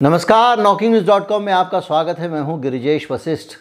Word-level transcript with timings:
नमस्कार 0.00 0.60
knocking 0.60 0.90
news 0.90 1.06
dot 1.06 1.26
com 1.28 1.42
में 1.42 1.52
आपका 1.52 1.78
स्वागत 1.80 2.18
है। 2.18 2.28
मैं 2.28 2.40
हूँ 2.40 2.60
गिरिजेश 2.62 3.06
वशिष्ठ। 3.10 3.54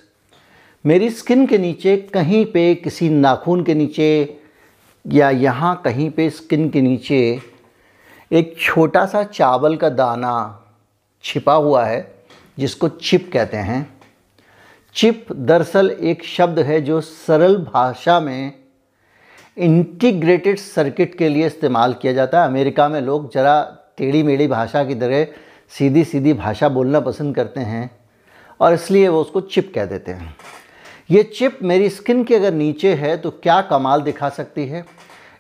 मेरी 0.86 1.10
स्किन 1.10 1.46
के 1.48 1.58
नीचे 1.58 1.96
कहीं 2.14 2.44
पे 2.46 2.74
किसी 2.76 3.10
नाखून 3.10 3.64
के 3.64 3.74
नीचे 3.74 4.10
या 5.06 5.30
यहाँ 5.30 5.74
कहीं 5.86 6.10
पे 6.10 6.30
स्किन 6.30 6.70
के 6.70 6.82
नीचे 6.82 7.18
एक 8.32 8.54
छोटा 8.60 9.06
सा 9.06 9.24
चावल 9.24 9.78
का 9.78 9.90
दाना 9.90 10.34
छिपा 11.24 11.54
हुआ 11.54 11.86
है, 11.86 12.00
जिसको 12.58 12.90
चिप 12.90 13.30
कहते 13.34 13.58
हैं। 13.58 13.82
चिप 14.96 15.26
दरअसल 15.32 15.90
एक 15.92 16.24
शब्द 16.26 16.60
है 16.60 16.80
जो 16.82 17.02
सरल 17.02 17.58
भाषा 17.64 18.20
में 18.20 18.54
इंटीग्रेटेड 19.58 20.60
सर्किट 20.60 21.18
के 21.18 21.30
लिए 21.30 21.48
इस्तेमाल 21.48 21.96
किया 22.02 22.14
जाता 22.14 22.42
है। 22.42 22.48
अमेरिका 22.48 22.90
में 22.90 23.02
लोग 23.02 23.32
ज़रा 23.34 23.62
टेढ़ी 23.98 24.24
मेढ़ी 24.24 24.48
भाषा 24.48 24.84
की 24.84 24.96
तरह 24.96 25.28
सीधी 25.72 26.04
सीधी 26.04 26.34
भाषा 26.34 26.70
बोलना 26.70 27.00
पसंद 27.00 27.36
करते 27.36 27.60
हैं 27.60 27.90
और 28.60 28.74
इसलिए 28.74 29.08
वो 29.08 29.22
उसको 29.22 29.42
चिप 29.42 29.72
कह 29.76 29.86
देते 29.86 30.12
हैं। 30.12 30.36
ये 31.12 31.24
चिप 31.24 31.60
मेरी 31.64 31.90
स्किन 31.90 32.24
के 32.24 32.36
अगर 32.36 32.54
नीचे 32.54 32.94
है 32.94 33.16
तो 33.18 33.32
क्या 33.34 33.62
कमाल 33.62 34.02
दिखा 34.02 34.30
सकती 34.30 34.66
है? 34.68 34.86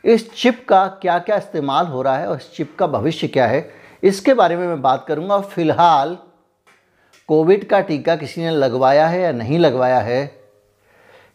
इस 0.03 0.31
चिप 0.33 0.65
का 0.69 0.85
क्या 1.01 1.17
क्या 1.19 1.37
इस्तेमाल 1.37 1.85
हो 1.85 2.01
रहा 2.01 2.17
है 2.17 2.27
और 2.27 2.37
इस 2.37 2.51
चिप 2.53 2.75
का 2.79 2.87
भविष्य 2.87 3.27
क्या 3.27 3.47
है? 3.47 3.69
इसके 4.03 4.33
बारे 4.33 4.55
में 4.55 4.67
मैं 4.67 4.81
बात 4.81 5.05
करूँगा। 5.07 5.35
और 5.35 5.43
फ़िलहाल 5.43 6.17
कोविड 7.29 7.67
का 7.69 7.79
टीका 7.81 8.15
किसी 8.15 8.41
ने 8.41 8.51
लगवाया 8.51 9.07
है 9.07 9.21
या 9.21 9.31
नहीं 9.31 9.59
लगवाया 9.59 9.99
है, 9.99 10.39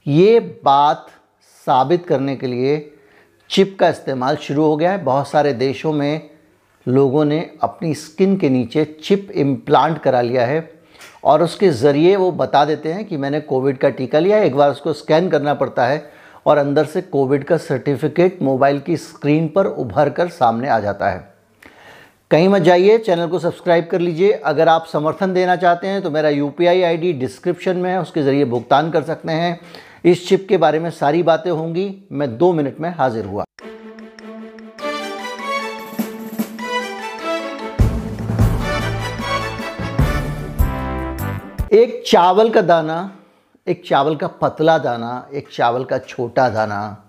ये 0.07 0.38
बात 0.65 1.07
साबित 1.66 2.07
करने 2.07 2.37
के 2.37 2.47
लिए 2.47 2.79
चिप 3.51 3.77
का 3.80 3.88
इस्तेमाल 3.88 4.37
शुरू 4.37 4.65
हो 4.65 4.77
गया 4.77 4.91
है। 4.91 5.02
बहुत 5.05 5.29
सारे 5.29 5.52
देशों 5.52 5.93
में 5.93 6.30
लोगों 6.87 7.25
ने 7.25 7.39
अपनी 7.63 7.95
स्किन 7.95 8.37
के 8.37 8.49
नीचे 8.51 8.85
चिप 9.05 9.31
इम्प्लांट 9.31 9.99
करा 9.99 10.21
लिया 10.21 10.47
है 10.47 10.71
और 11.25 11.43
उसके 11.43 11.69
ज़रिए 11.71 12.15
वो 12.17 12.31
बता 12.33 12.65
देते 12.65 12.93
हैं 12.93 13.05
कि 13.05 13.17
मैंने 13.17 13.41
कोविड 13.41 13.79
का 13.79 13.89
टीका 13.91 14.19
लिया 14.19 14.37
है। 14.37 14.47
एक 14.47 14.57
बार 14.57 14.71
उसको 14.71 14.93
स्कैन 14.93 15.29
करना 15.30 15.55
पड़ता 15.55 15.87
है 15.87 16.02
और 16.47 16.59
अंदर 16.59 16.85
से 16.85 17.02
कोविड 17.02 17.45
का 17.45 17.57
सर्टिफिकेट 17.59 18.43
मोबाइल 18.43 18.80
की 18.80 18.97
स्क्रीन 18.97 19.47
पर 19.49 19.66
उभर 19.66 20.11
कर 20.11 20.29
सामने 20.30 20.69
आ 20.69 20.79
जाता 20.80 21.11
है। 21.11 21.30
कहीं 22.30 22.49
मत 22.49 22.63
जाइए, 22.63 22.99
चैनल 22.99 23.27
को 23.27 23.39
सब्सक्राइब 23.39 23.87
कर 23.91 24.01
लीजिए। 24.01 24.33
अगर 24.33 24.69
आप 24.69 24.87
समर्थन 24.93 25.35
देना 25.35 25.57
चाहते 25.57 25.87
हैं 25.87 26.02
तो 26.02 26.11
मेरा 26.11 26.29
यू 26.29 26.49
पी 26.49 26.67
आई 26.67 27.13
डिस्क्रिप्शन 27.13 27.77
में 27.77 27.91
है, 27.91 28.01
उसके 28.01 28.23
ज़रिए 28.23 28.45
भुगतान 28.45 28.91
कर 28.91 29.02
सकते 29.02 29.33
हैं। 29.33 29.59
इस 30.05 30.29
चिप 30.29 30.46
के 30.49 30.57
बारे 30.57 30.79
में 30.79 30.91
सारी 30.91 31.23
बातें 31.23 31.51
होंगी। 31.51 31.95
मैं 32.13 32.37
दो 32.39 32.52
मिनट 32.52 32.80
में 32.80 32.91
हाजिर 32.91 33.24
हुआ। 33.24 33.45
एक 41.73 42.02
चावल 42.06 42.51
का 42.51 42.60
दाना, 42.60 43.18
एक 43.66 43.82
चावल 43.87 44.16
का 44.16 44.26
पतला 44.26 44.78
दाना, 44.78 45.28
एक 45.34 45.48
चावल 45.52 45.84
का 45.84 45.98
छोटा 45.98 46.48
दाना, 46.48 47.04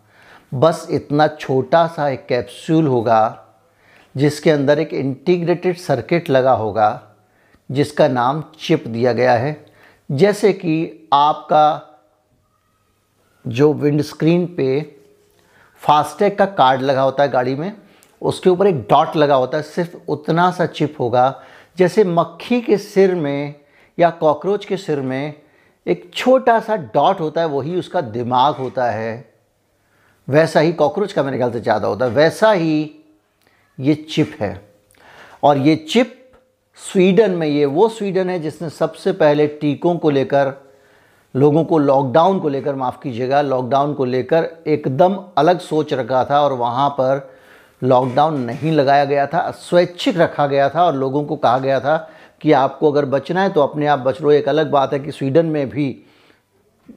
बस 0.54 0.88
इतना 0.92 1.28
छोटा 1.28 1.88
सा 1.88 2.10
एक 2.10 2.26
कैप्सूल 2.26 2.88
होगा, 2.88 3.46
जिसके 4.18 4.52
अंदर 4.52 4.80
एक 4.80 4.94
इंटीग्रेटेड 4.94 5.78
सर्किट 5.78 6.30
लगा 6.30 6.52
होगा, 6.52 7.02
जिसका 7.72 8.08
नाम 8.08 8.44
चिप 8.60 8.88
दिया 8.88 9.14
गया 9.14 9.34
है। 9.34 9.66
जैसे 10.12 10.54
कि 10.54 11.08
आपका 11.14 12.00
जो 13.48 13.74
विंड 13.74 14.02
स्क्रीन 14.02 14.46
पे 14.46 14.96
फास्टैग 15.76 16.38
का 16.38 16.46
कार्ड 16.46 16.82
लगा 16.82 17.02
होता 17.02 17.24
है 17.24 17.30
गाड़ी 17.30 17.56
में, 17.56 17.74
उसके 18.22 18.50
ऊपर 18.50 18.68
एक 18.68 18.82
डॉट 18.82 19.16
लगा 19.16 19.36
होता 19.36 19.58
है, 19.58 19.64
सिर्फ़ 19.64 19.98
उतना 20.08 20.52
सा 20.52 20.66
चिप 20.66 20.96
होगा। 21.00 21.42
जैसे 21.78 22.04
मक्खी 22.04 22.62
के 22.62 22.78
सिर 22.78 23.16
में 23.16 23.63
या 23.98 24.10
कॉकरोच 24.10 24.66
के 24.66 24.78
सिर 24.78 25.02
में 25.02 25.34
एक 25.86 26.10
छोटा 26.14 26.60
सा 26.60 26.76
डॉट 26.76 27.20
होता 27.20 27.42
है, 27.42 27.48
वही 27.48 27.76
उसका 27.76 28.02
दिमाग 28.02 28.56
होता 28.56 28.90
है। 28.92 29.34
वैसा 30.28 30.60
ही 30.60 30.72
कॉकरोच 30.74 31.14
का 31.14 31.24
मेरे 31.24 31.38
ख्याल 31.38 31.52
से 31.52 31.60
ज़्यादा 31.60 31.88
होता 31.88 32.06
है। 32.06 32.12
वैसा 32.12 32.52
ही 32.52 32.96
ये 33.78 33.94
चिप 33.96 34.36
है। 34.40 34.60
और 35.44 35.58
ये 35.58 35.76
चिप 35.76 36.20
स्वीडन 36.80 37.32
में, 37.32 37.48
ये 37.48 37.66
वो 37.66 37.88
स्वीडन 37.90 38.30
है 38.30 38.40
जिसने 38.40 38.70
सबसे 38.70 39.12
पहले 39.12 39.48
टीकों 39.48 39.96
को 39.98 40.10
लेकर, 40.10 40.54
लोगों 41.36 41.64
को 41.64 41.78
लॉकडाउन 41.78 42.40
को 42.40 42.50
लेकर, 42.50 42.76
माफ़ 42.76 43.00
कीजिएगा, 43.04 43.42
लॉकडाउन 43.42 43.94
को 43.94 44.06
लेकर 44.06 44.50
एकदम 44.68 45.18
अलग 45.38 45.60
सोच 45.60 45.94
रखा 45.94 46.24
था 46.26 46.42
और 46.42 46.54
वहाँ 46.54 46.90
पर 46.90 47.30
लॉकडाउन 47.82 48.40
नहीं 48.40 48.72
लगाया 48.72 49.06
गया 49.06 49.26
था 49.28 49.50
स्वैच्छिक 49.52 50.18
रखा 50.18 50.48
गया 50.48 50.70
था 50.70 50.86
और 50.86 50.96
लोगों 50.96 51.24
को 51.26 51.36
कहा 51.36 51.58
गया 51.60 51.80
था 51.80 51.96
कि 52.44 52.52
आपको 52.54 52.92
अगर 52.92 53.06
बचना 53.08 53.42
है 53.42 53.50
तो 53.50 53.62
अपने 53.62 53.88
आप 53.88 54.00
बच 54.00 54.22
लो। 54.22 54.32
एक 54.32 54.50
अलग 54.50 54.72
बात 54.72 54.94
है 54.94 55.00
कि 55.00 55.12
स्वीडन 55.12 55.46
में 55.46 55.70
भी 55.70 55.86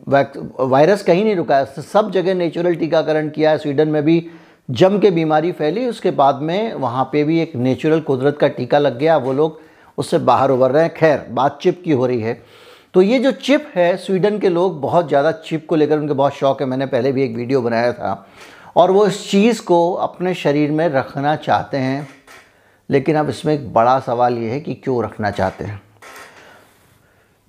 वायरस 0.02 1.02
कहीं 1.02 1.24
नहीं 1.24 1.34
रुका 1.36 1.56
है। 1.56 1.82
सब 1.82 2.10
जगह 2.10 2.34
नेचुरल 2.34 2.74
टीकाकरण 2.74 3.28
किया 3.28 3.50
है। 3.50 3.58
स्वीडन 3.58 3.88
में 3.88 4.02
भी 4.04 4.26
जम 4.68 4.98
के 4.98 5.10
बीमारी 5.10 5.52
फैली। 5.52 5.86
उसके 5.86 6.10
बाद 6.12 6.40
में 6.42 6.74
वहाँ 6.74 7.04
पे 7.12 7.22
भी 7.24 7.40
एक 7.40 7.54
नेचुरल 7.56 8.00
कुदरत 8.00 8.38
का 8.38 8.48
टीका 8.48 8.78
लग 8.78 8.98
गया। 8.98 9.16
वो 9.16 9.32
लोग 9.32 9.60
उससे 9.98 10.18
बाहर 10.20 10.50
उभर 10.50 10.70
रहे 10.70 10.82
हैं। 10.82 10.94
खैर 10.94 11.24
बात 11.30 11.58
चिप 11.62 11.82
की 11.84 11.92
हो 11.92 12.06
रही 12.06 12.20
है। 12.20 12.40
तो 12.94 13.02
ये 13.02 13.18
जो 13.18 13.32
चिप 13.32 13.70
है, 13.74 13.96
स्वीडन 13.96 14.38
के 14.38 14.48
लोग 14.48 14.80
बहुत 14.80 15.08
ज़्यादा 15.08 15.32
चिप 15.32 15.66
को 15.68 15.76
लेकर 15.76 15.98
उनके 15.98 16.14
बहुत 16.14 16.34
शौक 16.34 16.60
है। 16.60 16.66
मैंने 16.68 16.86
पहले 16.86 17.12
भी 17.12 17.22
एक 17.24 17.36
वीडियो 17.36 17.62
बनाया 17.62 17.92
था। 17.92 18.26
और 18.76 18.90
वो 18.90 19.06
इस 19.06 19.30
चीज़ 19.30 19.62
को 19.62 19.92
अपने 19.92 20.34
शरीर 20.34 20.70
में 20.70 20.88
रखना 20.88 21.36
चाहते 21.36 21.76
हैं। 21.76 22.08
लेकिन 22.90 23.16
अब 23.16 23.28
इसमें 23.28 23.54
एक 23.54 23.72
बड़ा 23.72 23.98
सवाल 24.00 24.38
ये 24.38 24.50
है 24.50 24.60
कि 24.60 24.74
क्यों 24.74 25.04
रखना 25.04 25.30
चाहते 25.30 25.64
हैं? 25.64 25.82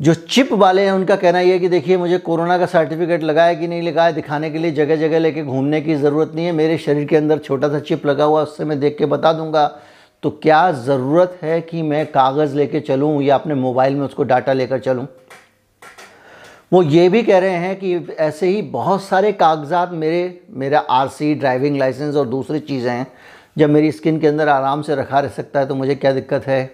जो 0.02 0.14
चिप 0.14 0.54
वाले 0.54 0.82
हैं, 0.82 0.92
उनका 0.92 1.16
कहना 1.16 1.40
यह 1.40 1.54
है 1.54 1.60
कि 1.60 1.68
देखिए, 1.68 1.98
मुझे 1.98 2.18
कोरोना 2.18 2.58
का 2.58 2.66
सर्टिफिकेट 2.66 3.24
लगाया 3.24 3.54
कि 3.54 3.68
नहीं 3.68 3.82
लगाया, 3.82 4.12
दिखाने 4.12 4.50
के 4.50 4.58
लिए 4.58 4.72
जगह 4.72 4.96
जगह 4.96 5.20
लेके 5.20 5.44
घूमने 5.44 5.82
की 5.82 5.96
ज़रूरत 5.96 6.32
नहीं 6.36 6.46
है। 6.46 6.52
मेरे 6.52 6.78
शरीर 6.78 7.06
के 7.06 7.16
अंदर 7.16 7.38
छोटा 7.38 7.70
सा 7.70 7.80
चिप 7.80 8.06
लगा 8.06 8.24
हुआ 8.24 8.42
उससे 8.42 8.66
मैं 8.66 8.80
देख 8.80 8.98
के 8.98 9.06
बता 9.06 9.34
दूँगा। 9.34 9.80
तो 10.24 10.30
क्या 10.30 10.72
ज़रूरत 10.72 11.40
है 11.42 11.62
कि 11.62 11.82
मैं 11.82 12.06
कागज़ 12.06 12.56
लेके 12.56 12.80
चलूँ 12.80 13.22
या 13.24 13.36
अपने 13.36 13.56
मोबाइल 13.56 13.96
में 13.96 14.06
उसको 14.06 14.24
डाटा 14.24 14.54
लेकर 14.54 14.80
चलूँ? 14.80 15.08
वो 16.74 16.84
ये 16.84 17.10
भी 17.10 17.24
कह 17.24 17.38
रहे 17.38 17.50
हैं 17.50 17.76
कि 17.76 18.16
ऐसे 18.20 18.48
ही 18.48 18.62
बहुत 18.62 19.04
सारे 19.04 19.32
कागजात 19.32 19.92
मेरे, 19.92 20.42
मेरा 20.50 20.80
आरसी, 20.80 21.36
ड्राइविंग 21.36 21.78
लाइसेंस 21.78 22.16
और 22.16 22.28
दूसरी 22.28 22.60
चीज़ें 22.60 22.92
हैं। 22.92 23.08
जब 23.58 23.70
मेरी 23.70 23.92
स्किन 23.92 24.20
के 24.20 24.28
अंदर 24.28 24.50
आराम 24.50 24.82
से 24.82 24.96
रखा 24.96 25.20
रह 25.20 25.30
सकता 25.30 25.60
है 25.60 25.68
तो 25.68 25.76
मुझे 25.76 25.96
क्या 25.96 26.12
दिक्कत 26.14 26.48
है? 26.48 26.72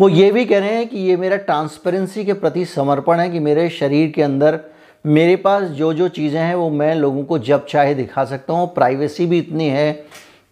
वो 0.00 0.08
ये 0.08 0.30
भी 0.32 0.44
कह 0.44 0.58
रहे 0.58 0.74
हैं 0.74 0.88
कि 0.88 0.98
ये 0.98 1.16
मेरा 1.16 1.36
ट्रांसपेरेंसी 1.36 2.24
के 2.24 2.32
प्रति 2.32 2.64
समर्पण 2.64 3.20
है 3.20 3.28
कि 3.30 3.40
मेरे 3.40 3.68
शरीर 3.70 4.10
के 4.10 4.22
अंदर 4.22 4.60
मेरे 5.04 5.36
पास 5.36 5.62
जो 5.62 5.92
जो 5.94 6.08
चीज़ें 6.08 6.40
हैं, 6.40 6.54
वो 6.54 6.70
मैं 6.70 6.94
लोगों 6.94 7.24
को 7.24 7.38
जब 7.38 7.66
चाहे 7.66 7.94
दिखा 7.94 8.24
सकता 8.24 8.52
हूँ। 8.52 8.72
प्राइवेसी 8.74 9.26
भी 9.26 9.38
इतनी 9.38 9.68
है 9.68 9.92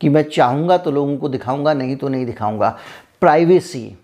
कि 0.01 0.09
मैं 0.09 0.23
चाहूँगा 0.23 0.77
तो 0.79 0.91
लोगों 0.91 1.17
को 1.17 1.29
दिखाऊँगा, 1.29 1.75
नहीं 1.75 1.97
तो 1.97 2.09
नहीं 2.09 2.27
दिखाऊँगा। 2.27 2.77
प्राइवेसी 3.21 3.97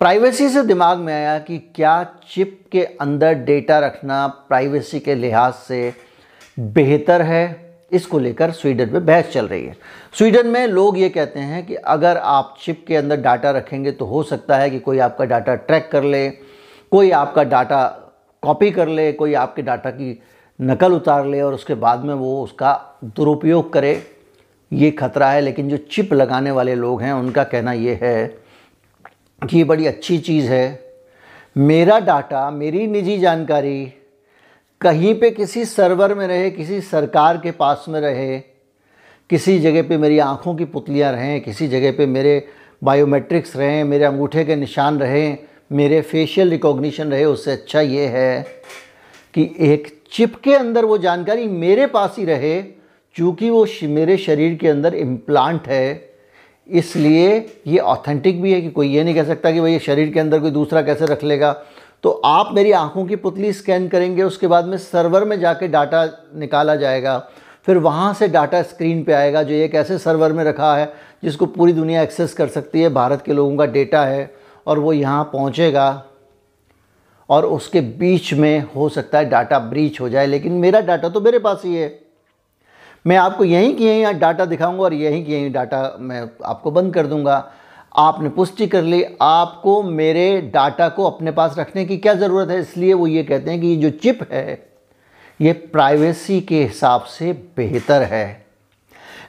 प्राइवेसी 0.00 0.48
से 0.48 0.62
दिमाग 0.62 0.98
में 0.98 1.12
आया 1.14 1.38
कि 1.38 1.58
क्या 1.74 2.02
चिप 2.30 2.60
के 2.72 2.84
अंदर 3.00 3.34
डेटा 3.34 3.78
रखना 3.78 4.26
प्राइवेसी 4.26 5.00
के 5.00 5.14
लिहाज 5.14 5.52
से 5.54 5.92
बेहतर 6.56 7.22
है? 7.22 7.67
इसको 7.92 8.18
लेकर 8.18 8.50
स्वीडन 8.50 8.90
में 8.92 9.04
बहस 9.06 9.30
चल 9.32 9.46
रही 9.48 9.64
है। 9.64 9.76
स्वीडन 10.12 10.46
में 10.46 10.66
लोग 10.66 10.98
ये 10.98 11.08
कहते 11.08 11.40
हैं 11.40 11.64
कि 11.66 11.74
अगर 11.74 12.16
आप 12.16 12.54
चिप 12.62 12.84
के 12.88 12.96
अंदर 12.96 13.20
डाटा 13.20 13.50
रखेंगे 13.50 13.92
तो 13.92 14.04
हो 14.04 14.22
सकता 14.22 14.56
है 14.56 14.70
कि 14.70 14.78
कोई 14.78 14.98
आपका 14.98 15.24
डाटा 15.24 15.54
ट्रैक 15.54 15.88
कर 15.92 16.04
ले, 16.04 16.28
कोई 16.92 17.10
आपका 17.10 17.44
डाटा 17.44 17.86
कॉपी 18.42 18.70
कर 18.70 18.88
ले, 18.88 19.12
कोई 19.12 19.34
आपके 19.34 19.62
डाटा 19.62 19.90
की 19.90 20.18
नकल 20.58 20.92
उतार 20.92 21.26
ले 21.26 21.40
और 21.40 21.54
उसके 21.54 21.74
बाद 21.76 22.04
में 22.04 22.14
वो 22.14 22.42
उसका 22.42 23.00
दुरुपयोग 23.06 23.72
करे। 23.72 24.02
ये 24.72 24.90
खतरा 24.90 25.30
है, 25.30 25.40
लेकिन 25.40 25.68
जो 25.68 25.76
चिप 25.90 26.12
लगाने 26.12 26.50
वाले 26.50 26.74
लोग 26.74 27.02
हैं, 27.02 27.12
उनका 27.12 27.44
कहना 27.44 27.72
ये 27.72 27.98
है 28.02 28.26
कि 29.42 29.56
ये 29.56 29.64
बड़ी 29.64 29.86
अच्छी 29.86 30.18
चीज़ 30.18 30.50
है। 30.50 30.90
मेरा 31.56 31.98
डाटा, 31.98 32.50
मेरी 32.50 32.86
निजी 32.86 33.18
जानकारी 33.18 33.92
कहीं 34.80 35.14
पे 35.14 35.30
किसी 35.30 35.64
सर्वर 35.64 36.14
में 36.14 36.26
रहे, 36.26 36.50
किसी 36.50 36.80
सरकार 36.80 37.38
के 37.38 37.50
पास 37.50 37.84
में 37.88 38.00
रहे, 38.00 38.38
किसी 39.30 39.58
जगह 39.58 39.82
पे 39.82 39.96
मेरी 39.98 40.18
आँखों 40.18 40.54
की 40.54 40.64
पुतलियाँ 40.64 41.12
रहें, 41.12 41.40
किसी 41.40 41.68
जगह 41.68 41.92
पे 41.92 42.06
मेरे 42.06 42.48
बायोमेट्रिक्स 42.84 43.56
रहें, 43.56 43.84
मेरे 43.84 44.04
अंगूठे 44.04 44.44
के 44.44 44.56
निशान 44.56 44.98
रहें, 44.98 45.38
मेरे 45.72 46.00
फेशियल 46.00 46.50
रिकॉग्निशन 46.50 47.10
रहे, 47.10 47.24
उससे 47.24 47.52
अच्छा 47.52 47.80
ये 47.80 48.06
है 48.06 48.42
कि 49.34 49.54
एक 49.60 49.88
चिप 50.12 50.34
के 50.34 50.54
अंदर 50.54 50.84
वो 50.84 50.98
जानकारी 50.98 51.46
मेरे 51.48 51.86
पास 51.86 52.14
ही 52.18 52.24
रहे, 52.24 52.62
चूँकि 53.16 53.50
वो 53.50 53.66
मेरे 53.82 54.16
शरीर 54.16 54.54
के 54.54 54.68
अंदर 54.68 54.94
इम्प्लांट 54.94 55.68
है। 55.68 56.08
इसलिए 56.68 57.36
ये 57.66 57.78
ऑथेंटिक 57.78 58.40
भी 58.42 58.52
है 58.52 58.60
कि 58.60 58.70
कोई 58.70 58.88
ये 58.88 59.04
नहीं 59.04 59.14
कह 59.14 59.24
सकता 59.24 59.50
कि 59.50 59.60
भाई 59.60 59.72
ये 59.72 59.78
शरीर 59.78 60.12
के 60.12 60.20
अंदर 60.20 60.40
कोई 60.40 60.50
दूसरा 60.50 60.82
कैसे 60.82 61.06
रख 61.06 61.24
लेगा। 61.24 61.50
तो 62.04 62.10
आप 62.24 62.50
मेरी 62.54 62.72
आँखों 62.72 63.04
की 63.06 63.16
पुतली 63.16 63.52
स्कैन 63.52 63.88
करेंगे, 63.88 64.22
उसके 64.22 64.46
बाद 64.46 64.64
में 64.64 64.76
सर्वर 64.78 65.24
में 65.24 65.38
जाके 65.40 65.68
डाटा 65.68 66.04
निकाला 66.34 66.76
जाएगा। 66.76 67.18
फिर 67.66 67.78
वहाँ 67.78 68.12
से 68.14 68.28
डाटा 68.28 68.62
स्क्रीन 68.62 69.02
पे 69.04 69.12
आएगा, 69.12 69.42
जो 69.42 69.54
एक 69.54 69.74
ऐसे 69.74 69.98
सर्वर 69.98 70.32
में 70.32 70.42
रखा 70.44 70.74
है, 70.76 70.92
जिसको 71.22 71.46
पूरी 71.46 71.72
दुनिया 71.72 72.02
एक्सेस 72.02 72.34
कर 72.34 72.48
सकती 72.48 72.82
है। 72.82 72.88
भारत 72.90 73.22
के 73.22 73.32
लोगों 73.32 73.56
का 73.56 73.66
डेटा 73.66 74.04
है 74.04 74.30
और 74.66 74.78
वो 74.78 74.92
यहाँ 74.92 75.24
पहुँचेगा 75.32 76.04
और 77.28 77.46
उसके 77.46 77.80
बीच 77.80 78.32
में 78.34 78.64
हो 78.74 78.88
सकता 78.88 79.18
है 79.18 79.28
डाटा 79.28 79.58
ब्रीच 79.58 80.00
हो 80.00 80.08
जाए, 80.08 80.26
लेकिन 80.26 80.52
मेरा 80.54 80.80
डाटा 80.80 81.08
तो 81.08 81.20
मेरे 81.20 81.38
पास 81.38 81.62
ही 81.64 81.74
है। 81.74 81.98
मैं 83.04 83.16
आपको 83.16 83.44
यहीं 83.44 83.74
की 83.76 83.86
यहीं 83.86 84.18
डाटा 84.18 84.44
दिखाऊँगा 84.44 84.82
और 84.82 84.94
यहीं 84.94 85.24
की 85.24 85.32
यहीं 85.32 85.52
डाटा 85.52 85.96
मैं 86.00 86.28
आपको 86.44 86.70
बंद 86.70 86.94
कर 86.94 87.06
दूँगा। 87.06 87.38
आपने 87.92 88.28
पुष्टि 88.28 88.66
कर 88.66 88.82
ली, 88.82 89.02
आपको 89.20 89.82
मेरे 89.82 90.40
डाटा 90.54 90.88
को 90.88 91.04
अपने 91.04 91.30
पास 91.30 91.54
रखने 91.58 91.84
की 91.84 91.96
क्या 91.96 92.14
ज़रूरत 92.14 92.48
है? 92.48 92.60
इसलिए 92.60 92.92
वो 92.92 93.06
ये 93.06 93.22
कहते 93.22 93.50
हैं 93.50 93.60
कि 93.60 93.66
ये 93.66 93.76
जो 93.76 93.90
चिप 93.92 94.26
है, 94.32 94.68
ये 95.40 95.52
प्राइवेसी 95.52 96.40
के 96.40 96.62
हिसाब 96.64 97.02
से 97.02 97.32
बेहतर 97.56 98.02
है। 98.02 98.46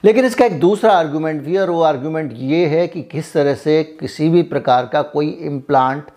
लेकिन 0.04 0.24
इसका 0.24 0.44
एक 0.44 0.58
दूसरा 0.60 0.92
आर्गूमेंट 0.92 1.42
भी 1.42 1.56
और 1.56 1.70
वो 1.70 1.82
आर्गूमेंट 1.82 2.32
ये 2.34 2.66
है 2.66 2.86
कि 2.88 3.02
किस 3.02 3.32
तरह 3.32 3.54
से 3.54 3.82
किसी 4.00 4.28
भी 4.28 4.42
प्रकार 4.42 4.86
का 4.86 5.02
कोई 5.02 5.28
इम्प्लांट 5.30 6.10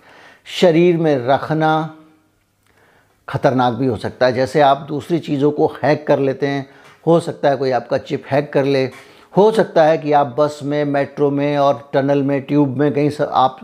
शरीर 0.52 0.98
में 0.98 1.16
रखना 1.28 1.74
ख़तरनाक 3.28 3.74
भी 3.74 3.88
हो 3.88 3.98
सकता 3.98 4.26
है। 4.26 4.34
जैसे 4.34 4.62
आप 4.62 4.86
दूसरी 4.88 5.20
चीज़ों 5.20 5.52
को 5.52 5.68
हैक 5.84 6.06
कर 6.08 6.20
लेते 6.20 6.48
हैं, 6.48 6.66
हो 7.08 7.20
सकता 7.20 7.50
है 7.50 7.58
कोई 7.58 7.72
आपका 7.72 7.98
चिप 7.98 8.24
हैक 8.32 8.52
कर 8.54 8.66
ले 8.66 8.86
हो 9.34 9.52
सकता 9.52 9.84
है 9.84 9.98
कि 9.98 10.12
आप 10.12 10.36
बस 10.40 10.60
में, 10.64 10.84
मेट्रो 10.86 11.30
में 11.32 11.58
और 11.58 11.90
टनल 11.94 12.24
में, 12.24 12.42
ट्यूब 12.42 12.78
में 12.78 12.92
कहीं 12.94 13.10
आप 13.22 13.60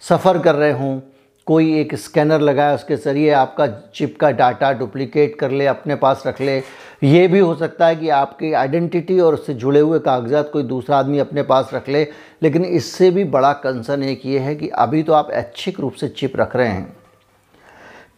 सफ़र 0.00 0.38
कर 0.38 0.54
रहे 0.54 0.72
हों, 0.72 1.00
कोई 1.46 1.80
एक 1.80 1.94
स्कैनर 1.94 2.40
लगाए 2.40 2.74
उसके 2.74 2.96
ज़रिए 2.96 3.30
आपका 3.32 3.66
चिप 3.94 4.16
का 4.20 4.30
डाटा 4.30 4.72
डुप्लीकेट 4.72 5.34
कर 5.38 5.50
ले, 5.50 5.66
अपने 5.66 5.94
पास 5.96 6.22
रख 6.26 6.40
ले। 6.40 6.56
ये 7.02 7.26
भी 7.28 7.38
हो 7.38 7.54
सकता 7.54 7.86
है 7.86 7.96
कि 7.96 8.08
आपकी 8.08 8.52
आइडेंटिटी 8.52 9.18
और 9.20 9.34
उससे 9.34 9.54
जुड़े 9.54 9.80
हुए 9.80 9.98
कागजात 9.98 10.50
कोई 10.52 10.62
दूसरा 10.62 10.96
आदमी 10.96 11.18
अपने 11.18 11.42
पास 11.42 11.70
रख 11.74 11.88
ले, 11.88 12.06
लेकिन 12.42 12.64
इससे 12.64 13.10
भी 13.10 13.24
बड़ा 13.26 13.52
कंसर्न 13.54 14.02
एक 14.02 14.26
ये 14.26 14.38
है 14.38 14.54
कि 14.56 14.68
अभी 14.68 15.02
तो 15.02 15.12
आप 15.12 15.30
ऐच्छिक 15.32 15.80
रूप 15.80 15.92
से 15.92 16.08
चिप 16.08 16.36
रख 16.36 16.56
रहे 16.56 16.68
हैं। 16.68 16.96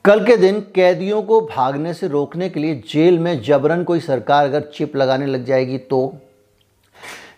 कल 0.05 0.25
के 0.25 0.37
दिन 0.37 0.61
कैदियों 0.75 1.23
को 1.23 1.41
भागने 1.47 1.95
से 1.95 2.09
रोकने 2.09 2.49
के 2.49 2.61
लिए 2.61 2.83
जेल 2.89 3.19
में 3.19 3.41
जबरन 3.43 3.85
कोई 3.85 4.00
सरकार 4.00 4.45
अगर 4.45 4.71
चिप 4.75 4.97
लगाने 4.97 5.27
लग 5.27 5.45
जाएगी 5.45 5.79
तो? 5.81 6.17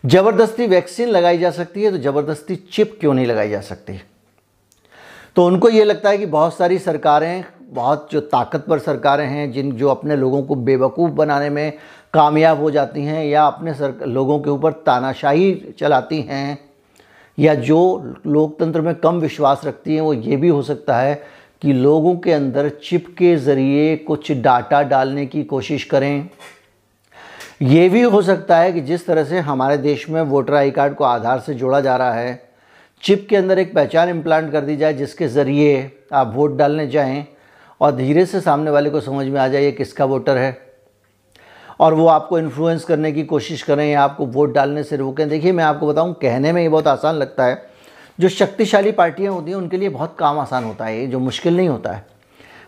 ज़बरदस्ती 0.06 0.66
वैक्सीन 0.66 1.08
लगाई 1.08 1.38
जा 1.38 1.50
सकती 1.50 1.82
है 1.82 1.90
तो 1.90 1.98
ज़बरदस्ती 1.98 2.56
चिप 2.56 2.96
क्यों 3.00 3.14
नहीं 3.14 3.26
लगाई 3.26 3.48
जा 3.48 3.60
सकती? 3.60 4.00
तो 5.36 5.46
उनको 5.46 5.68
ये 5.68 5.84
लगता 5.84 6.10
है 6.10 6.18
कि 6.18 6.26
बहुत 6.26 6.56
सारी 6.56 6.78
सरकारें, 6.78 7.44
बहुत 7.70 8.08
जो 8.12 8.20
ताकतवर 8.20 8.78
सरकारें 8.78 9.26
हैं, 9.26 9.52
जिन 9.52 9.72
जो 9.72 9.88
अपने 9.88 10.16
लोगों 10.16 10.42
को 10.42 10.54
बेवकूफ़ 10.54 11.12
बनाने 11.12 11.50
में 11.50 11.72
कामयाब 12.14 12.60
हो 12.60 12.70
जाती 12.70 13.02
हैं, 13.02 13.24
या 13.24 13.46
अपने 13.46 13.74
सर, 13.74 13.94
लोगों 14.06 14.38
के 14.40 14.50
ऊपर 14.50 14.72
तानाशाही 14.72 15.54
चलाती 15.80 16.20
हैं, 16.20 16.58
या 17.38 17.54
जो 17.54 18.14
लोकतंत्र 18.26 18.80
में 18.80 18.94
कम 18.94 19.20
विश्वास 19.20 19.62
रखती 19.64 19.94
हैं, 19.94 20.00
वो 20.00 20.14
ये 20.14 20.36
भी 20.36 20.48
हो 20.48 20.62
सकता 20.62 20.98
है 20.98 21.14
कि 21.62 21.72
लोगों 21.72 22.16
के 22.16 22.32
अंदर 22.32 22.68
चिप 22.68 23.14
के 23.18 23.36
ज़रिए 23.36 23.96
कुछ 23.96 24.32
डाटा 24.32 24.82
डालने 24.82 25.26
की 25.26 25.44
कोशिश 25.44 25.84
करें। 25.84 26.28
ये 27.60 27.88
भी 27.88 28.00
हो 28.02 28.20
सकता 28.22 28.56
है 28.58 28.72
कि 28.72 28.80
जिस 28.80 29.06
तरह 29.06 29.24
से 29.24 29.38
हमारे 29.40 29.76
देश 29.78 30.08
में 30.10 30.20
वोटर 30.22 30.54
आई 30.54 30.70
कार्ड 30.70 30.94
को 30.94 31.04
आधार 31.04 31.38
से 31.40 31.54
जोड़ा 31.54 31.80
जा 31.80 31.96
रहा 31.96 32.12
है, 32.12 32.48
चिप 33.02 33.26
के 33.30 33.36
अंदर 33.36 33.58
एक 33.58 33.74
पहचान 33.74 34.08
इम्प्लांट 34.08 34.50
कर 34.52 34.60
दी 34.60 34.76
जाए 34.76 34.94
जिसके 34.94 35.28
ज़रिए 35.28 35.90
आप 36.12 36.32
वोट 36.34 36.56
डालने 36.56 36.86
जाएँ 36.86 37.26
और 37.80 37.94
धीरे 37.96 38.26
से 38.26 38.40
सामने 38.40 38.70
वाले 38.70 38.90
को 38.90 39.00
समझ 39.00 39.26
में 39.26 39.40
आ 39.40 39.46
जाए 39.48 39.62
ये 39.64 39.72
किसका 39.72 40.04
वोटर 40.04 40.36
है। 40.36 40.56
और 41.80 41.94
वो 41.94 42.06
आपको 42.08 42.38
इन्फ्लुएंस 42.38 42.84
करने 42.84 43.12
की 43.12 43.24
कोशिश 43.24 43.62
करें 43.62 43.84
या 43.86 44.02
आपको 44.02 44.26
वोट 44.26 44.52
डालने 44.54 44.82
से 44.82 44.96
रोकें। 44.96 45.28
देखिए, 45.28 45.52
मैं 45.52 45.64
आपको 45.64 45.86
बताऊँ, 45.86 46.14
कहने 46.14 46.52
में 46.52 46.62
ये 46.62 46.68
बहुत 46.68 46.86
आसान 46.86 47.14
लगता 47.14 47.44
है। 47.44 47.62
जो 48.18 48.28
शक्तिशाली 48.28 48.92
पार्टियाँ 48.92 49.32
होती 49.32 49.50
हैं, 49.50 49.58
उनके 49.58 49.76
लिए 49.76 49.88
बहुत 49.88 50.16
काम 50.18 50.38
आसान 50.38 50.64
होता 50.64 50.84
है, 50.84 51.00
ये 51.00 51.06
जो 51.06 51.18
मुश्किल 51.18 51.56
नहीं 51.56 51.68
होता 51.68 51.92
है। 51.92 52.06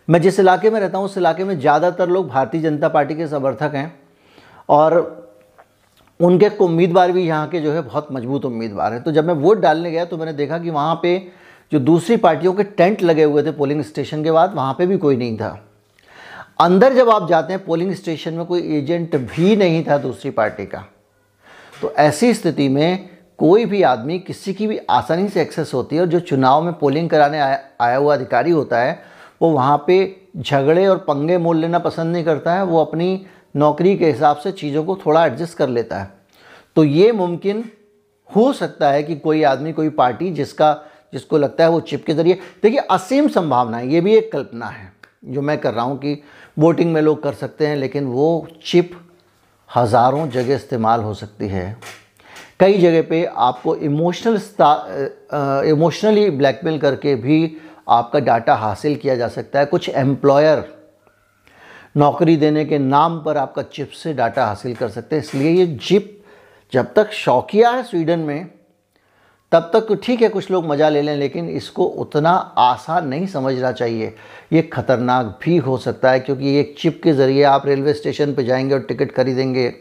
मैं 0.09 0.21
जिस 0.23 0.41
इलाके 0.41 0.71
में 0.71 0.81
रहता 0.81 0.99
हूँ, 0.99 1.05
उस 1.05 1.19
इलाके 1.19 1.45
में 1.45 1.59
ज़्यादातर 1.61 2.09
लोग 2.09 2.29
भारतीय 2.29 2.61
जनता 2.61 2.89
पार्टी 2.89 3.15
के 3.15 3.27
समर्थक 3.27 3.75
हैं। 3.75 4.08
और 4.69 5.17
उनके 6.21 6.49
उम्मीदवार 6.59 7.13
भी 7.13 7.23
यहाँ 7.23 7.49
के 7.49 7.61
जो 7.61 7.73
है 7.73 7.81
बहुत 7.83 8.09
मज़बूत 8.13 8.45
उम्मीदवार 8.45 8.93
हैं। 8.93 9.03
तो 9.03 9.13
जब 9.13 9.27
मैं 9.27 9.35
वोट 9.37 9.61
डालने 9.61 9.91
गया 9.91 10.05
तो 10.05 10.17
मैंने 10.17 10.33
देखा 10.35 10.59
कि 10.59 10.71
वहाँ 10.71 10.99
पे 11.03 11.19
जो 11.73 11.79
दूसरी 11.81 12.17
पार्टियों 12.19 12.53
के 12.53 12.63
टेंट 12.65 13.03
लगे 13.03 13.25
हुए 13.25 13.43
थे 13.43 13.51
पोलिंग 13.53 13.83
स्टेशन 13.85 14.25
के 14.25 14.31
बाद 14.31 14.55
वहाँ 14.55 14.75
पे 14.75 14.87
भी 14.87 14.97
कोई 14.99 15.17
नहीं 15.17 15.37
था। 15.37 15.59
अंदर 16.61 16.95
जब 16.95 17.11
आप 17.11 17.29
जाते 17.29 17.53
हैं 17.53 17.65
पोलिंग 17.65 17.93
स्टेशन 17.95 18.35
में 18.35 18.45
कोई 18.47 18.61
एजेंट 18.79 19.17
भी 19.17 19.55
नहीं 19.57 19.85
था 19.85 19.99
दूसरी 19.99 20.31
पार्टी 20.33 20.67
का। 20.67 20.85
तो 21.83 21.93
ऐसी 21.99 22.33
स्थिति 22.35 22.69
में 22.69 23.09
कोई 23.39 23.65
भी 23.65 23.83
आदमी 23.85 24.19
किसी 24.19 24.55
की 24.55 24.67
भी 24.67 24.79
आसानी 24.91 25.29
से 25.29 25.41
एक्सेस 25.43 25.73
होती 25.75 25.97
है 25.97 26.03
और 26.03 26.09
जो 26.09 26.21
चुनाव 26.21 26.63
में 26.63 26.73
पोलिंग 26.73 27.11
कराने 27.11 27.39
आया, 27.41 27.61
आया 27.81 27.97
हुआ 27.97 28.15
अधिकारी 28.15 28.51
होता 28.51 28.81
है 28.81 29.01
वो 29.43 29.51
वहाँ 29.51 29.85
पे 29.87 30.17
झगड़े 30.37 30.87
और 30.87 30.97
पंगे 30.99 31.37
मोल 31.39 31.57
लेना 31.57 31.79
पसंद 31.79 32.13
नहीं 32.13 32.25
करता 32.25 32.55
है। 32.55 32.65
वो 32.65 32.81
अपनी 32.81 33.27
नौकरी 33.55 33.97
के 33.97 34.07
हिसाब 34.07 34.37
से 34.37 34.53
चीज़ों 34.53 34.85
को 34.85 34.97
थोड़ा 34.97 35.25
एडजस्ट 35.27 35.57
कर 35.59 35.69
लेता 35.69 35.99
है। 35.99 36.13
तो 36.77 36.85
ये 36.85 37.11
मुमकिन 37.13 37.65
हो 38.31 38.53
सकता 38.53 38.91
है 38.91 39.03
कि 39.03 39.17
कोई 39.17 39.43
आदमी, 39.45 39.73
कोई 39.73 39.89
पार्टी 39.91 40.31
जिसका, 40.33 40.73
जिसको 41.13 41.39
लगता 41.39 41.65
है 41.65 41.71
वो 41.71 41.81
चिप 41.83 42.05
के 42.07 42.15
ज़रिए, 42.15 42.35
देखिए, 42.63 42.79
असीम 42.81 43.29
संभावना 43.29 43.77
है 43.77 43.89
ये 43.89 44.01
भी 44.01 44.15
एक 44.17 44.31
कल्पना 44.33 44.67
है, 44.67 44.93
जो 45.25 45.43
मैं 45.43 45.59
कर 45.59 45.75
रहा 45.75 45.85
हूँ 45.85 45.99
कि 45.99 46.23
वोटिंग 46.59 46.93
में 46.93 47.01
लोग 47.03 47.23
कर 47.23 47.33
सकते 47.35 47.67
हैं, 47.67 47.77
लेकिन 47.77 48.07
वो 48.07 48.47
चिप 48.65 48.91
हज़ारों 49.71 50.29
जगह 50.31 50.55
इस्तेमाल 50.55 51.01
हो 51.01 51.15
सकती 51.15 51.49
है। 51.49 51.77
कई 52.61 52.79
जगह 52.79 53.03
पे 53.03 53.25
आपको 53.27 53.75
इमोशनल 53.77 54.41
इमोशनली 55.69 56.29
ब्लैकमेल 56.31 56.79
करके 56.79 57.15
भी 57.17 57.57
आपका 57.89 58.19
डाटा 58.21 58.55
हासिल 58.57 58.97
किया 58.97 59.15
जा 59.17 59.29
सकता 59.29 59.59
है। 59.59 59.67
कुछ 59.67 59.89
एम्प्लॉयर 59.89 60.65
नौकरी 61.99 62.37
देने 62.37 62.65
के 62.65 62.79
नाम 62.79 63.19
पर 63.21 63.37
आपका 63.37 63.63
चिप 63.65 63.91
से 63.93 64.13
डाटा 64.15 64.45
हासिल 64.47 64.75
कर 64.75 64.89
सकते 64.89 65.17
हैं। 65.17 65.23
इसलिए 65.23 65.51
ये 65.51 65.67
चिप 65.79 66.15
जब 66.73 66.93
तक 66.95 67.13
शौकिया 67.13 67.71
है 67.71 67.83
स्वीडन 67.83 68.19
में, 68.19 68.49
तब 69.53 69.71
तक 69.73 69.87
तो 69.89 69.95
ठीक 69.95 70.23
है, 70.23 70.29
कुछ 70.29 70.51
लोग 70.51 70.67
मज़ा 70.67 70.89
ले 70.89 71.03
लें, 71.03 71.17
लेकिन 71.17 71.49
इसको 71.49 71.85
उतना 71.85 72.31
आसान 72.59 73.09
नहीं 73.09 73.27
समझना 73.27 73.73
चाहिए। 73.73 74.15
ये 74.53 74.63
ख़तरनाक 74.63 75.39
भी 75.45 75.57
हो 75.57 75.77
सकता 75.79 76.11
है, 76.11 76.21
क्योंकि 76.21 76.55
एक 76.57 76.75
चिप 76.79 77.01
के 77.05 77.13
ज़रिए 77.13 77.43
आप 77.43 77.67
रेलवे 77.67 77.95
स्टेशन 77.95 78.35
पर 78.35 78.43
जाएँगे 78.43 78.75
और 78.75 78.81
टिकट 78.81 79.13
खरीदेंगे। 79.13 79.73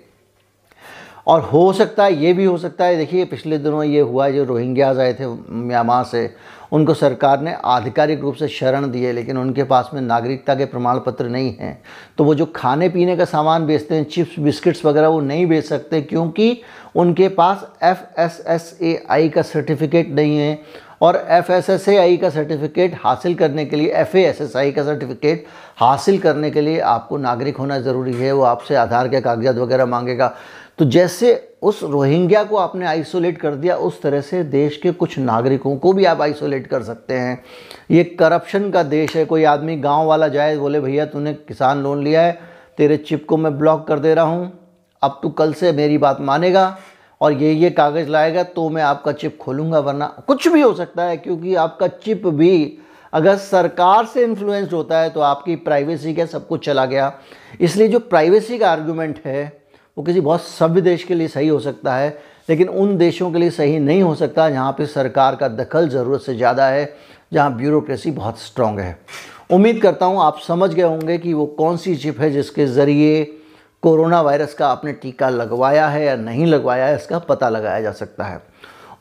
और 1.28 1.42
हो 1.42 1.72
सकता 1.74 2.04
है, 2.04 2.14
ये 2.16 2.34
भी 2.34 2.46
हो 2.46 2.58
सकता 2.58 2.86
है, 2.86 2.98
देखिए 2.98 3.26
पिछले 3.26 3.58
दिनों 3.58 3.84
ये 3.84 4.00
हुआ 4.02 4.30
जो 4.30 4.44
रोहिंग्याज 4.44 5.00
आए 5.00 5.14
थे 5.14 5.28
म्यांमार 5.50 6.04
से 6.04 6.30
उनको 6.72 6.94
सरकार 6.94 7.42
ने 7.42 7.56
आधिकारिक 7.66 8.22
रूप 8.22 8.36
से 8.36 8.48
शरण 8.48 8.90
दी 8.92 9.04
है, 9.04 9.12
लेकिन 9.14 9.38
उनके 9.38 9.64
पास 9.64 9.90
में 9.94 10.02
नागरिकता 10.02 10.56
के 10.56 10.66
प्रमाण 10.66 11.00
पत्र 11.00 11.26
नहीं 11.28 11.54
हैं। 11.60 11.82
तो 12.18 12.24
वो 12.24 12.36
जो 12.36 12.46
खाने 12.56 12.90
पीने 12.90 13.16
का 13.18 13.26
सामान 13.26 13.66
बेचते 13.66 13.96
हैं, 13.96 14.04
चिप्स, 14.06 14.40
बिस्किट्स 14.40 14.86
वगैरह, 14.86 15.08
वो 15.08 15.20
नहीं 15.22 15.46
बेच 15.48 15.66
सकते 15.66 16.02
क्योंकि 16.02 16.62
उनके 16.96 17.28
पास 17.30 17.68
F 17.84 18.20
S 18.20 18.44
S 18.48 18.78
A 18.82 19.02
I 19.10 19.30
का 19.30 19.42
सर्टिफिकेट 19.44 20.10
नहीं 20.10 20.38
है 20.38 20.60
और 21.02 21.16
F 21.30 21.52
S 21.52 21.70
S 21.70 21.88
A 21.90 21.96
I 21.98 22.18
का 22.18 22.30
सर्टिफिकेट 22.30 22.96
हासिल 23.04 23.36
करने 23.36 23.66
के 23.66 23.76
लिए, 23.76 23.92
एफ़ 23.92 24.18
एस 24.18 24.42
एस 24.42 24.56
आई 24.56 24.72
का 24.72 24.84
सर्टिफिकेट 24.84 25.46
हासिल 25.78 26.18
करने 26.20 26.50
के 26.52 26.62
लिए 26.62 26.80
आपको 26.82 27.18
नागरिक 27.18 27.58
होना 27.58 27.80
ज़रूरी 27.80 28.14
है। 28.14 28.32
वो 28.32 28.44
आपसे 28.44 28.76
आधार 28.76 29.08
के 29.08 29.22
कागजात 29.22 29.56
वगैरह 29.56 29.86
मांगेगा। 29.86 30.34
तो 30.80 30.86
जैसे 30.86 31.58
उस 31.62 31.82
रोहिंग्या 31.84 32.44
को 32.44 32.58
आपने 32.58 32.86
आइसोलेट 32.86 33.38
कर 33.38 33.56
दिया, 33.56 33.76
उस 33.76 34.02
तरह 34.02 34.22
से 34.22 34.44
देश 34.44 34.76
के 34.78 34.92
कुछ 34.92 35.18
नागरिकों 35.20 35.76
को 35.78 35.94
भी 35.94 36.06
आप 36.06 36.22
आइसोलेट 36.22 36.68
कर 36.68 36.84
सकते 36.84 37.14
हैं। 37.14 37.44
ये 37.92 38.04
करप्शन 38.20 38.70
का 38.72 38.84
देश 38.84 39.16
है, 39.16 39.26
कोई 39.26 39.44
आदमी 39.46 39.76
गाँव 39.78 40.06
वाला 40.08 40.28
जाए, 40.28 40.56
बोले, 40.58 40.80
भैया, 40.80 41.06
तूने 41.06 41.34
किसान 41.34 41.84
लोन 41.84 42.04
लिया 42.04 42.22
है, 42.22 42.40
तेरे 42.78 42.98
चिप 42.98 43.26
को 43.30 43.38
मैं 43.38 43.58
ब्लॉक 43.58 43.88
कर 43.88 44.00
दे 44.00 44.14
रहा 44.14 44.26
हूँ, 44.26 44.52
अब 45.02 45.20
तू 45.24 45.30
कल 45.30 45.54
से 45.54 45.72
मेरी 45.72 45.98
बात 45.98 46.22
मानेगा 46.22 46.78
और 47.22 47.34
ये 47.34 47.52
ये 47.54 47.70
कागज़ 47.72 48.10
लाएगा 48.10 48.44
तो 48.46 48.70
मैं 48.70 48.84
आपका 48.84 49.12
चिप 49.12 49.38
खोलूँगा, 49.42 49.80
वरना 49.80 50.06
कुछ 50.28 50.48
भी 50.48 50.62
हो 50.62 50.74
सकता 50.74 51.04
है, 51.04 51.18
क्योंकि 51.18 51.56
आपका 51.56 51.88
चिप 51.88 52.28
भी 52.28 52.78
अगर 53.14 53.36
सरकार 53.38 54.06
से 54.06 54.24
इन्फ्लुएंस्ड 54.24 54.74
होता 54.74 55.00
है 55.00 55.10
तो 55.10 55.20
आपकी 55.22 55.56
प्राइवेसी 55.58 56.14
का 56.14 56.26
सब 56.26 56.48
कुछ 56.48 56.66
चला 56.66 56.86
गया। 56.86 57.14
इसलिए 57.62 57.88
जो 57.88 58.00
प्राइवेसी 58.00 58.58
का 58.58 58.72
आर्गूमेंट 58.72 59.20
है 59.26 59.46
वो 59.98 60.04
किसी 60.04 60.22
बहुत 60.22 60.42
सभ्य 60.42 60.82
देश 60.82 61.04
के 61.04 61.16
लिए 61.16 61.28
सही 61.28 61.48
हो 61.48 61.60
सकता 61.60 61.96
है, 61.96 62.18
लेकिन 62.50 62.68
उन 62.70 62.98
देशों 62.98 63.32
के 63.32 63.40
लिए 63.40 63.50
सही 63.50 63.80
नहीं 63.80 64.02
हो 64.02 64.14
सकता 64.16 64.50
जहाँ 64.50 64.72
पे 64.72 64.86
सरकार 64.86 65.36
का 65.36 65.48
दखल 65.48 65.88
ज़रूरत 65.90 66.22
से 66.22 66.36
ज़्यादा 66.36 66.68
है, 66.68 66.94
जहाँ 67.34 67.56
ब्यूरोक्रेसी 67.56 68.12
बहुत 68.12 68.40
स्ट्रॉन्ग 68.40 68.80
है। 68.80 68.98
उम्मीद 69.52 69.82
करता 69.82 70.06
हूँ 70.06 70.22
आप 70.22 70.40
समझ 70.40 70.74
गए 70.74 70.84
होंगे 70.84 71.18
कि 71.18 71.34
वो 71.34 71.46
कौन 71.58 71.78
सी 71.78 71.96
चिप 71.96 72.20
है 72.22 72.32
जिसके 72.32 72.66
ज़रिए 72.68 73.24
कोरोना 73.84 74.22
वायरस 74.22 74.54
का 74.54 74.68
आपने 74.68 74.94
टीका 74.94 75.30
लगवाया 75.30 75.88
है 75.88 76.06
या 76.06 76.16
नहीं 76.16 76.46
लगवाया 76.46 76.86
है, 76.86 76.96
इसका 76.96 77.20
पता 77.20 77.50
लगाया 77.50 77.82
जा 77.82 77.92
सकता 77.94 78.24
है। 78.24 78.42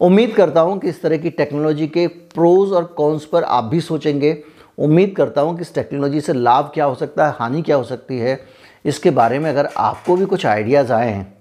उम्मीद 0.00 0.34
करता 0.34 0.60
हूँ 0.60 0.78
कि 0.78 0.88
इस 0.88 1.00
तरह 1.02 1.16
की 1.16 1.30
टेक्नोलॉजी 1.32 1.86
के 1.88 2.06
प्रोज़ 2.06 2.72
और 2.72 2.84
कॉन्स 2.96 3.24
पर 3.24 3.44
आप 3.44 3.64
भी 3.64 3.80
सोचेंगे। 3.80 4.36
उम्मीद 4.78 5.14
करता 5.16 5.40
हूँ 5.40 5.56
कि 5.56 5.62
इस 5.62 5.74
टेक्नोलॉजी 5.74 6.20
से 6.20 6.32
लाभ 6.32 6.70
क्या 6.74 6.84
हो 6.84 6.94
सकता 6.94 7.26
है, 7.26 7.34
हानि 7.38 7.62
क्या 7.62 7.76
हो 7.76 7.84
सकती 7.84 8.18
है। 8.18 8.40
इसके 8.86 9.10
बारे 9.10 9.38
में 9.38 9.48
अगर 9.50 9.68
आपको 9.76 10.16
भी 10.16 10.26
कुछ 10.26 10.46
आइडियाज़ 10.46 10.92
आए 10.92 11.10
हैं 11.10 11.34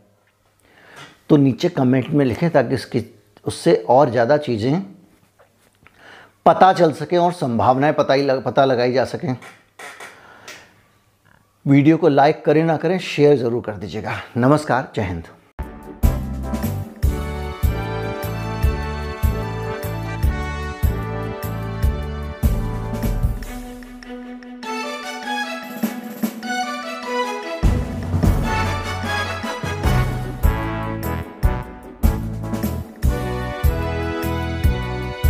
तो 1.30 1.38
नीचे 1.38 1.70
कमेंट 1.70 2.08
में 2.10 2.26
लिखें 2.26 2.50
ताकि 2.52 2.76
इसकी 2.76 3.04
उससे 3.46 3.76
और 3.90 4.10
ज़्यादा 4.10 4.38
चीज़ें 4.38 4.82
पता 6.46 6.72
चल 6.74 6.92
सकें 6.94 7.18
और 7.18 7.32
संभावनाएँ 7.34 7.94
पता 7.94 8.14
ही 8.14 8.24
लग, 8.24 8.44
पता 8.44 8.66
लगाई 8.66 8.92
जा 8.94 9.06
सकें। 9.06 9.36
वीडियो 11.66 11.98
को 11.98 12.08
लाइक 12.08 12.44
करें 12.46 12.64
ना 12.64 12.76
करें 12.78 12.98
शेयर 13.00 13.38
ज़रूर 13.38 13.64
कर 13.66 13.74
दीजिएगा। 13.74 14.20
नमस्कार 14.38 14.92
जय 14.96 15.02
हिंद। 15.02 15.24